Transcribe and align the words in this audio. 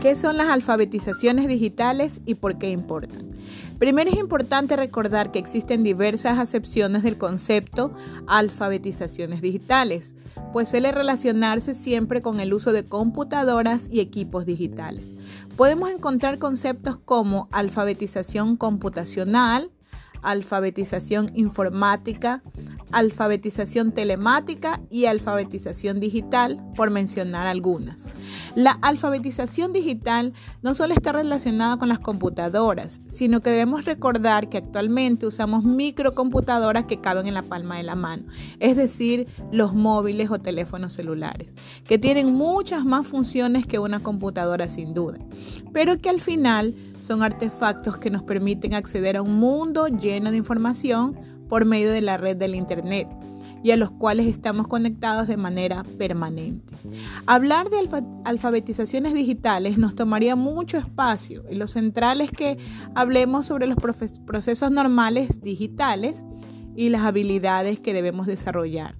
¿Qué 0.00 0.16
son 0.16 0.36
las 0.36 0.48
alfabetizaciones 0.48 1.48
digitales 1.48 2.20
y 2.24 2.34
por 2.34 2.58
qué 2.58 2.70
importan? 2.70 3.30
Primero 3.78 4.10
es 4.10 4.18
importante 4.18 4.76
recordar 4.76 5.32
que 5.32 5.38
existen 5.38 5.82
diversas 5.82 6.38
acepciones 6.38 7.02
del 7.02 7.16
concepto 7.16 7.92
alfabetizaciones 8.26 9.40
digitales, 9.40 10.14
pues 10.52 10.68
suele 10.68 10.92
relacionarse 10.92 11.74
siempre 11.74 12.20
con 12.20 12.40
el 12.40 12.52
uso 12.52 12.72
de 12.72 12.84
computadoras 12.84 13.88
y 13.90 14.00
equipos 14.00 14.44
digitales. 14.44 15.12
Podemos 15.56 15.90
encontrar 15.90 16.38
conceptos 16.38 16.98
como 16.98 17.48
alfabetización 17.50 18.56
computacional, 18.56 19.70
alfabetización 20.22 21.30
informática, 21.34 22.42
alfabetización 22.92 23.92
telemática 23.92 24.80
y 24.90 25.06
alfabetización 25.06 26.00
digital, 26.00 26.62
por 26.76 26.90
mencionar 26.90 27.46
algunas. 27.46 28.06
La 28.54 28.72
alfabetización 28.82 29.72
digital 29.72 30.32
no 30.62 30.74
solo 30.74 30.94
está 30.94 31.12
relacionada 31.12 31.76
con 31.76 31.88
las 31.88 31.98
computadoras, 31.98 33.02
sino 33.06 33.40
que 33.40 33.50
debemos 33.50 33.84
recordar 33.84 34.48
que 34.48 34.58
actualmente 34.58 35.26
usamos 35.26 35.64
microcomputadoras 35.64 36.84
que 36.84 37.00
caben 37.00 37.26
en 37.26 37.34
la 37.34 37.42
palma 37.42 37.76
de 37.76 37.82
la 37.82 37.96
mano, 37.96 38.24
es 38.58 38.76
decir, 38.76 39.26
los 39.52 39.74
móviles 39.74 40.30
o 40.30 40.38
teléfonos 40.38 40.92
celulares, 40.92 41.48
que 41.84 41.98
tienen 41.98 42.34
muchas 42.34 42.84
más 42.84 43.06
funciones 43.06 43.66
que 43.66 43.78
una 43.78 44.00
computadora 44.00 44.68
sin 44.68 44.94
duda, 44.94 45.18
pero 45.72 45.98
que 45.98 46.10
al 46.10 46.20
final 46.20 46.74
son 47.00 47.22
artefactos 47.22 47.98
que 47.98 48.10
nos 48.10 48.22
permiten 48.22 48.74
acceder 48.74 49.16
a 49.16 49.22
un 49.22 49.36
mundo 49.36 49.88
lleno 49.88 50.30
de 50.30 50.36
información 50.36 51.16
por 51.48 51.64
medio 51.64 51.90
de 51.90 52.00
la 52.00 52.16
red 52.16 52.36
del 52.36 52.54
Internet 52.54 53.08
y 53.62 53.72
a 53.72 53.76
los 53.76 53.90
cuales 53.90 54.26
estamos 54.26 54.68
conectados 54.68 55.28
de 55.28 55.36
manera 55.36 55.82
permanente. 55.98 56.74
Hablar 57.26 57.68
de 57.68 57.88
alfabetizaciones 58.24 59.12
digitales 59.12 59.76
nos 59.76 59.94
tomaría 59.94 60.36
mucho 60.36 60.78
espacio 60.78 61.44
y 61.50 61.56
lo 61.56 61.68
central 61.68 62.20
es 62.20 62.30
que 62.30 62.56
hablemos 62.94 63.46
sobre 63.46 63.66
los 63.66 63.76
procesos 64.24 64.70
normales 64.70 65.42
digitales 65.42 66.24
y 66.74 66.88
las 66.88 67.02
habilidades 67.02 67.80
que 67.80 67.92
debemos 67.92 68.26
desarrollar. 68.26 68.94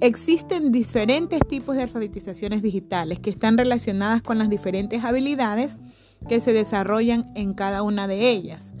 Existen 0.00 0.72
diferentes 0.72 1.40
tipos 1.46 1.76
de 1.76 1.82
alfabetizaciones 1.82 2.62
digitales 2.62 3.18
que 3.18 3.30
están 3.30 3.58
relacionadas 3.58 4.22
con 4.22 4.38
las 4.38 4.48
diferentes 4.48 5.04
habilidades 5.04 5.76
que 6.28 6.40
se 6.40 6.52
desarrollan 6.52 7.30
en 7.34 7.54
cada 7.54 7.82
una 7.82 8.06
de 8.06 8.30
ellas. 8.30 8.72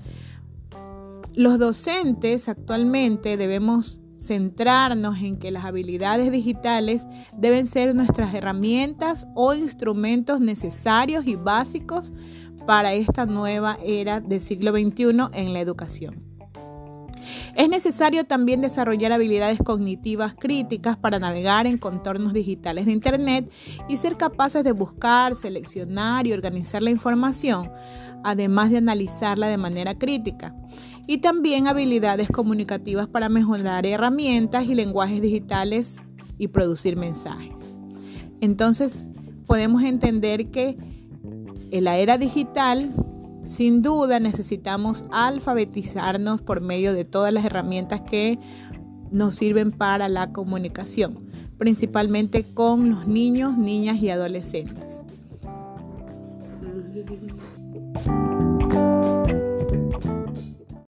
Los 1.34 1.58
docentes 1.58 2.48
actualmente 2.48 3.36
debemos 3.36 4.00
centrarnos 4.18 5.18
en 5.22 5.38
que 5.38 5.50
las 5.50 5.64
habilidades 5.64 6.30
digitales 6.30 7.06
deben 7.36 7.66
ser 7.66 7.94
nuestras 7.94 8.34
herramientas 8.34 9.26
o 9.34 9.54
instrumentos 9.54 10.40
necesarios 10.40 11.26
y 11.26 11.36
básicos 11.36 12.12
para 12.66 12.92
esta 12.92 13.24
nueva 13.26 13.78
era 13.82 14.20
del 14.20 14.40
siglo 14.40 14.72
XXI 14.72 15.28
en 15.32 15.52
la 15.54 15.60
educación. 15.60 16.29
Es 17.54 17.68
necesario 17.68 18.24
también 18.24 18.60
desarrollar 18.60 19.12
habilidades 19.12 19.58
cognitivas 19.58 20.34
críticas 20.34 20.96
para 20.96 21.18
navegar 21.18 21.66
en 21.66 21.78
contornos 21.78 22.32
digitales 22.32 22.86
de 22.86 22.92
Internet 22.92 23.50
y 23.88 23.96
ser 23.96 24.16
capaces 24.16 24.64
de 24.64 24.72
buscar, 24.72 25.34
seleccionar 25.34 26.26
y 26.26 26.32
organizar 26.32 26.82
la 26.82 26.90
información, 26.90 27.70
además 28.24 28.70
de 28.70 28.78
analizarla 28.78 29.48
de 29.48 29.56
manera 29.56 29.98
crítica. 29.98 30.54
Y 31.06 31.18
también 31.18 31.66
habilidades 31.66 32.28
comunicativas 32.28 33.08
para 33.08 33.28
mejorar 33.28 33.84
herramientas 33.84 34.64
y 34.66 34.74
lenguajes 34.74 35.20
digitales 35.20 36.00
y 36.38 36.48
producir 36.48 36.96
mensajes. 36.96 37.54
Entonces, 38.40 38.98
podemos 39.46 39.82
entender 39.82 40.50
que 40.50 40.78
en 41.72 41.84
la 41.84 41.98
era 41.98 42.16
digital 42.16 42.94
sin 43.44 43.82
duda 43.82 44.20
necesitamos 44.20 45.04
alfabetizarnos 45.10 46.40
por 46.40 46.60
medio 46.60 46.92
de 46.92 47.04
todas 47.04 47.32
las 47.32 47.44
herramientas 47.44 48.02
que 48.02 48.38
nos 49.10 49.34
sirven 49.34 49.72
para 49.72 50.08
la 50.08 50.32
comunicación, 50.32 51.26
principalmente 51.58 52.44
con 52.44 52.90
los 52.90 53.06
niños, 53.06 53.56
niñas 53.56 53.96
y 53.96 54.10
adolescentes. 54.10 55.04